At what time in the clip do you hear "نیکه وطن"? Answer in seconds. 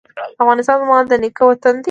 1.23-1.73